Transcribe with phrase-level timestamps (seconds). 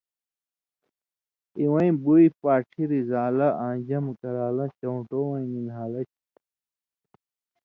[1.59, 6.21] اِوَیں بُوئ، پاڇھی رِزان٘لہ آں جم (جمع) کران٘لہ چؤن٘ٹووَیں نی نھالہ چھی،